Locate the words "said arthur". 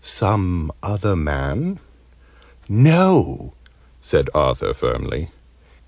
3.99-4.73